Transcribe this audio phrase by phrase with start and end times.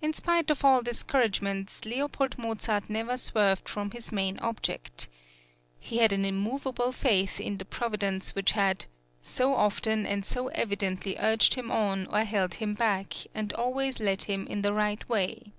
[0.00, 2.08] In spite of all discouragements, L.
[2.36, 5.08] Mozart never swerved from his main object.
[5.80, 8.86] He had an immovable faith in the Providence which had
[9.24, 14.22] "so often and so evidently urged him on or held him back, and always led
[14.22, 15.52] him in the right way."